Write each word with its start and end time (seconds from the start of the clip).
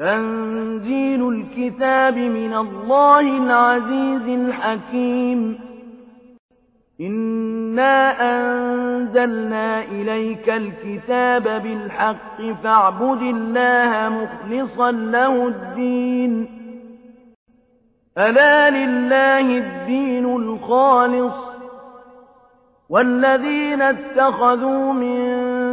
تنزيل 0.00 1.28
الكتاب 1.28 2.18
من 2.18 2.54
الله 2.54 3.20
العزيز 3.20 4.28
الحكيم. 4.28 5.60
إنا 7.00 8.12
أنزلنا 8.20 9.82
إليك 9.82 10.50
الكتاب 10.50 11.42
بالحق 11.42 12.42
فاعبد 12.62 13.22
الله 13.22 14.08
مخلصا 14.08 14.90
له 14.90 15.48
الدين. 15.48 16.48
ألا 18.18 18.70
لله 18.70 19.58
الدين 19.58 20.24
الخالص. 20.24 21.34
والذين 22.88 23.82
اتخذوا 23.82 24.92
من 24.92 25.49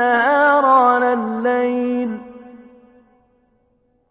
على 0.00 1.12
الليل 1.12 2.18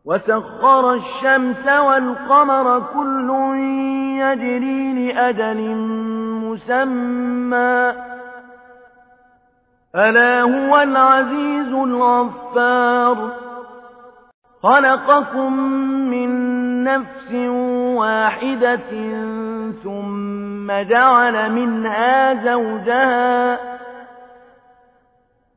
وسخر 0.06 0.94
الشمس 0.94 1.68
والقمر 1.68 2.84
كل 2.94 3.30
يجري 4.20 4.94
لأجل 4.94 5.76
مسمى 6.44 7.94
ألا 9.96 10.42
هو 10.42 10.82
العزيز 10.82 11.74
الغفار 11.74 13.32
خلقكم 14.64 15.54
من 16.10 16.30
نفس 16.84 17.32
واحدة 18.00 18.92
ثم 19.84 20.72
جعل 20.72 21.52
منها 21.52 22.34
زوجها 22.34 23.60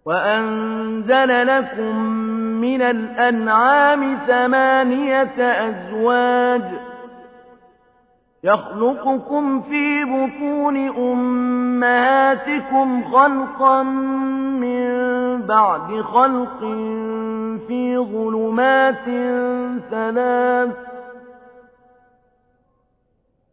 وأنزل 0.07 1.47
لكم 1.47 1.97
من 2.61 2.83
الأنعام 2.83 4.19
ثمانية 4.27 5.37
أزواج 5.39 6.63
يخلقكم 8.45 9.61
في 9.61 10.05
بطون 10.05 10.77
أمهاتكم 11.13 13.05
خلقا 13.05 13.83
من 14.63 14.86
بعد 15.42 16.01
خلق 16.01 16.61
في 17.69 17.98
ظلمات 17.98 19.05
ثلاث 19.91 20.95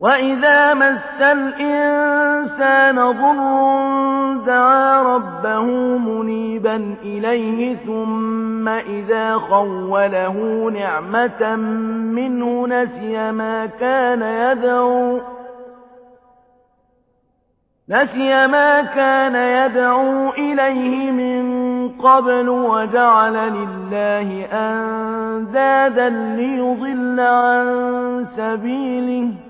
وإذا 0.00 0.74
مس 0.74 1.20
الإنسان 1.20 2.96
ضر 2.96 4.44
دعا 4.46 5.02
ربه 5.02 5.64
منيبا 5.98 6.94
إليه 7.02 7.76
ثم 7.76 8.68
إذا 8.68 9.38
خوله 9.38 10.68
نعمة 10.70 11.56
منه 12.16 12.66
نسي 12.66 13.32
ما 13.32 13.66
كان 13.66 14.22
يدعو 14.22 15.20
نسي 17.88 18.46
ما 18.46 18.82
كان 18.82 19.34
يدعو 19.34 20.30
إليه 20.30 21.10
من 21.10 21.88
قبل 21.88 22.48
وجعل 22.48 23.32
لله 23.32 24.46
أندادا 24.52 26.08
ليضل 26.08 27.20
عن 27.20 28.26
سبيله 28.36 29.49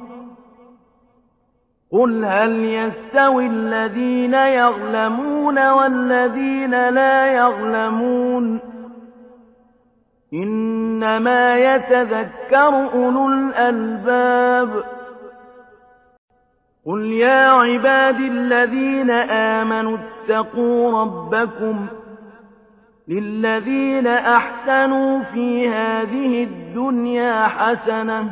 قل 1.91 2.25
هل 2.25 2.65
يستوي 2.65 3.45
الذين 3.45 4.33
يعلمون 4.33 5.69
والذين 5.69 6.89
لا 6.89 7.25
يعلمون 7.25 8.59
إنما 10.33 11.57
يتذكر 11.57 12.91
أولو 12.93 13.29
الألباب 13.29 14.83
قل 16.85 17.05
يا 17.05 17.49
عباد 17.49 18.19
الذين 18.19 19.11
آمنوا 19.29 19.97
اتقوا 19.97 21.01
ربكم 21.01 21.87
للذين 23.07 24.07
أحسنوا 24.07 25.19
في 25.19 25.69
هذه 25.69 26.43
الدنيا 26.43 27.47
حسنة 27.47 28.31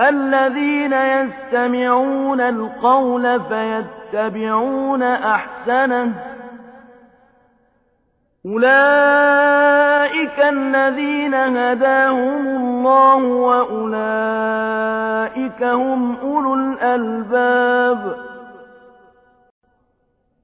الذين 0.00 0.92
يستمعون 0.92 2.40
القول 2.40 3.40
فيتبعون 3.40 5.02
أحسنه. 5.02 6.12
أولئك 8.46 10.38
الذين 10.38 11.34
هداهم 11.34 12.46
الله 12.46 13.16
وأولئك 13.24 14.42
هم 15.62 16.16
أولو 16.16 16.54
الألباب. 16.54 18.16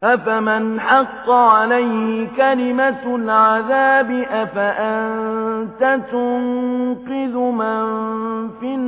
أفمن 0.05 0.81
حق 0.81 1.31
عليه 1.31 2.29
كلمة 2.37 3.17
العذاب 3.17 4.11
أفأنت 4.31 6.01
تنقذ 6.11 7.37
من 7.39 7.85
في 8.61 8.75
النار 8.75 8.88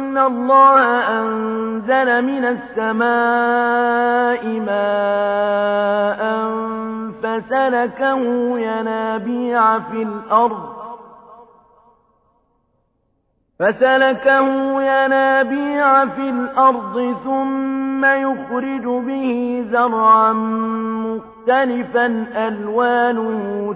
الله 0.17 0.79
أنزل 1.19 2.25
من 2.25 2.45
السماء 2.45 2.99
ماء 4.59 6.21
فسلكه 7.23 8.19
ينابيع 8.59 9.79
في 9.79 10.01
الأرض 10.01 10.81
فسلكه 13.59 14.81
ينابيع 14.81 16.05
في 16.05 16.29
الأرض 16.29 17.15
ثم 17.23 18.05
يخرج 18.05 18.83
به 18.83 19.65
زرعا 19.71 20.33
مختلفا 21.05 22.25
ألوانه 22.35 23.75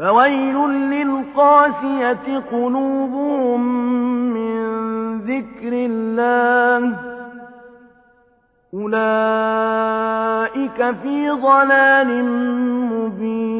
فويل 0.00 0.56
للقاسية 0.68 2.38
قلوبهم 2.52 3.60
من 4.34 4.60
ذكر 5.18 5.72
الله. 5.72 6.96
أولئك 8.74 9.70
في 11.02 11.30
ضلال 11.30 12.24
مبين. 12.92 13.59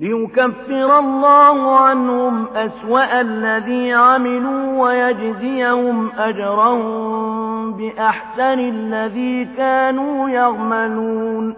ليكفر 0.00 0.98
الله 0.98 1.76
عنهم 1.76 2.46
أسوأ 2.46 3.20
الذي 3.20 3.92
عملوا 3.92 4.82
ويجزيهم 4.82 6.10
أجرهم 6.10 7.72
بأحسن 7.72 8.58
الذي 8.58 9.44
كانوا 9.44 10.28
يعملون. 10.28 11.54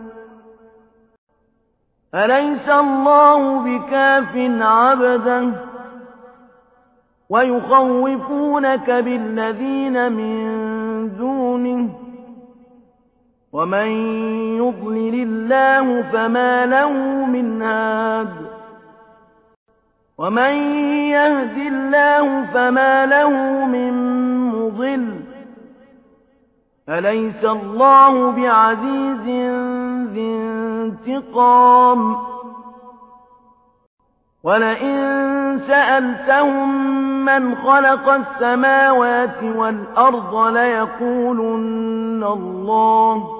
أليس 2.15 2.69
الله 2.69 3.59
بكاف 3.59 4.37
عبدا 4.61 5.53
ويخوفونك 7.31 8.91
بالذين 8.91 10.13
من 10.13 10.37
دونه. 11.17 11.89
ومن 13.53 13.87
يضلل 14.57 15.00
الله 15.50 16.02
فما 16.02 16.66
له 16.66 16.92
من 17.26 17.62
هاد 17.62 18.28
ومن 20.19 20.54
يهد 21.11 21.57
الله 21.59 22.45
فما 22.54 23.07
له 23.07 23.30
من 23.64 23.92
مضل 24.49 25.21
أليس 26.88 27.45
الله 27.45 28.30
بعزيز 28.30 29.26
ذي 30.12 30.35
انتقام 30.35 32.16
ولئن 34.45 35.61
سألتهم 35.66 36.90
من 37.25 37.54
خلق 37.54 38.09
السماوات 38.09 39.42
والأرض 39.42 40.37
ليقولن 40.37 42.25
الله 42.25 43.40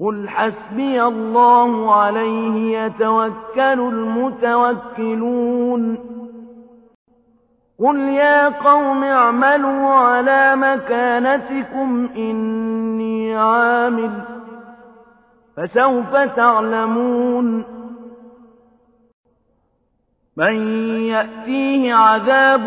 قل 0.00 0.28
حسبي 0.28 1.02
الله 1.02 1.94
عليه 1.94 2.78
يتوكل 2.78 3.80
المتوكلون 4.38 5.98
قل 7.78 7.98
يا 7.98 8.48
قوم 8.48 9.04
اعملوا 9.04 9.86
على 9.88 10.56
مكانتكم 10.56 12.08
إني 12.16 13.36
عامل 13.36 14.10
فسوف 15.56 16.16
تعلمون 16.16 17.64
من 20.36 20.54
يأتيه 21.00 21.94
عذاب 21.94 22.60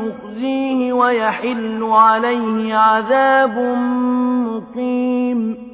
يخزيه 0.00 0.92
ويحل 0.92 1.82
عليه 1.82 2.74
عذاب 2.74 3.58
مقيم 4.46 5.73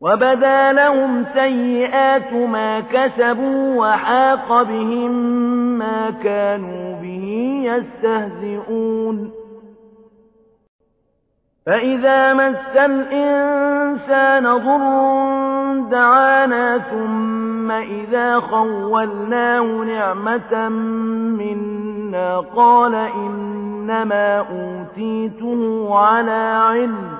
وبدا 0.00 0.72
لهم 0.72 1.24
سيئات 1.34 2.32
ما 2.32 2.80
كسبوا 2.80 3.76
وحاق 3.76 4.62
بهم 4.62 5.10
ما 5.78 6.10
كانوا 6.10 6.94
به 7.02 7.26
يستهزئون. 7.64 9.30
فإذا 11.66 12.34
مس 12.34 12.76
الإنسان 12.76 14.44
ضر 14.44 15.90
دعانا 15.90 16.78
ثم 16.78 17.70
إذا 17.70 18.40
خولناه 18.40 19.62
نعمة 19.62 20.68
منا 21.38 22.40
قال 22.40 22.94
إنما 22.94 24.38
أوتيته 24.38 25.88
على 25.98 26.60
علم. 26.62 27.19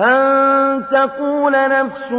أن 0.00 0.84
تقول 0.92 1.52
نفس 1.52 2.12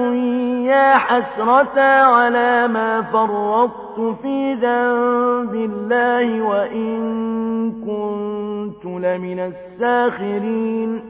يا 0.65 0.97
حسرة 0.97 1.81
على 1.81 2.67
ما 2.67 3.01
فرطت 3.01 4.17
في 4.21 4.53
ذنب 4.53 5.55
الله 5.55 6.41
وإن 6.41 7.71
كنت 7.71 8.85
لمن 8.85 9.39
الساخرين. 9.39 11.01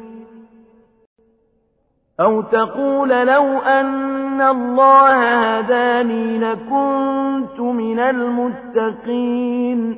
أو 2.20 2.42
تقول 2.42 3.10
لو 3.10 3.60
أن 3.60 4.42
الله 4.42 5.40
هداني 5.58 6.38
لكنت 6.38 7.60
من 7.60 8.00
المتقين. 8.00 9.98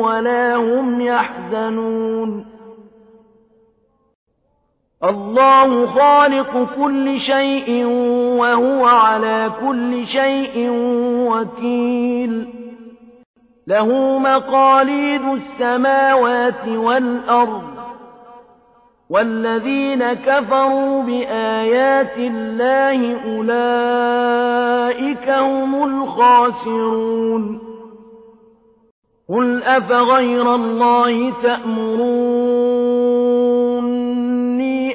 ولا 0.00 0.56
هم 0.56 1.00
يحزنون. 1.00 2.46
الله 5.04 5.86
خالق 5.86 6.68
كل 6.76 7.20
شيء 7.20 7.84
وهو 8.38 8.86
على 8.86 9.50
كل 9.66 10.06
شيء 10.06 10.68
وكيل. 11.30 12.48
له 13.66 14.18
مقاليد 14.18 15.22
السماوات 15.22 16.68
والأرض. 16.68 17.62
والذين 19.10 20.12
كفروا 20.12 21.02
بآيات 21.02 22.16
الله 22.16 23.20
أولئك 23.36 25.28
هم 25.28 26.02
الخاسرون. 26.02 27.69
قل 29.30 29.62
أفغير 29.62 30.54
الله 30.54 31.32
تأمروني 31.42 32.60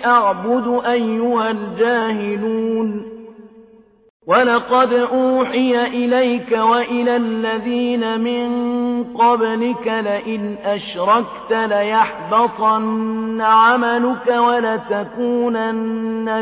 أعبد 0.06 0.82
أيها 0.86 1.52
الجاهلون 1.52 3.06
ولقد 4.28 4.93
أوحي 4.93 5.88
إليك 5.88 6.52
وإلى 6.52 7.15
الذين 7.15 8.19
من 8.21 8.50
قبلك 9.04 9.88
لئن 9.88 10.56
أشركت 10.63 11.52
ليحبطن 11.52 13.41
عملك 13.41 14.28
ولتكونن 14.28 15.65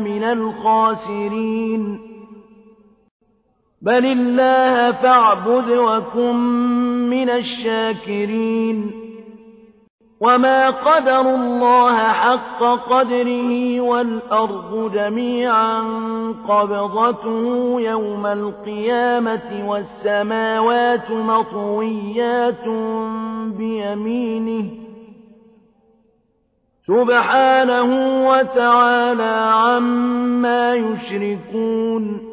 من 0.03 0.23
الخاسرين 0.23 2.12
بل 3.83 4.05
الله 4.05 4.91
فاعبد 4.91 5.69
وكن 5.69 6.35
من 7.09 7.29
الشاكرين 7.29 8.91
وما 10.19 10.69
قدروا 10.69 11.35
الله 11.35 11.97
حق 11.97 12.63
قدره 12.63 13.81
والأرض 13.81 14.91
جميعا 14.93 15.81
قبضته 16.47 17.75
يوم 17.81 18.25
القيامة 18.25 19.65
والسماوات 19.65 21.11
مطويات 21.11 22.67
بيمينه 23.57 24.69
سبحانه 26.87 27.89
وتعالى 28.27 29.51
عما 29.53 30.75
يشركون 30.75 32.32